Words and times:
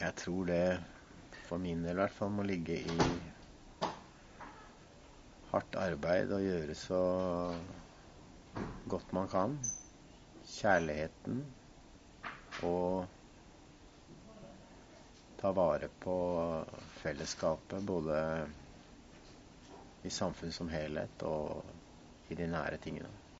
Jeg 0.00 0.14
tror 0.16 0.46
det, 0.48 0.80
for 1.44 1.60
min 1.60 1.82
del 1.84 1.92
i 1.92 2.00
hvert 2.00 2.14
fall, 2.16 2.30
må 2.32 2.44
ligge 2.48 2.76
i 2.78 3.02
hardt 5.50 5.76
arbeid 5.76 6.32
og 6.32 6.44
gjøre 6.46 6.76
så 6.78 7.00
godt 8.88 9.12
man 9.12 9.28
kan. 9.28 9.58
Kjærligheten 10.54 11.42
og 12.64 13.04
ta 15.42 15.52
vare 15.60 15.92
på 16.00 16.16
fellesskapet, 17.02 17.84
både 17.92 18.16
i 20.08 20.12
samfunnet 20.12 20.56
som 20.56 20.72
helhet 20.72 21.28
og 21.28 21.74
i 22.32 22.40
de 22.40 22.48
nære 22.48 22.80
tingene. 22.80 23.20